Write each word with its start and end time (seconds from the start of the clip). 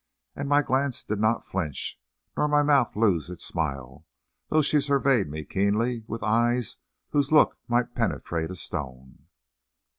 And 0.35 0.49
my 0.49 0.63
glance 0.63 1.03
did 1.03 1.19
not 1.19 1.45
flinch, 1.45 1.99
nor 2.35 2.47
my 2.47 2.63
mouth 2.63 2.95
lose 2.95 3.29
its 3.29 3.45
smile, 3.45 4.03
though 4.49 4.63
she 4.63 4.81
surveyed 4.81 5.29
me 5.29 5.43
keenly 5.45 6.05
with 6.07 6.23
eyes 6.23 6.77
whose 7.09 7.31
look 7.31 7.59
might 7.67 7.93
penetrate 7.93 8.49
a 8.49 8.55
stone. 8.55 9.27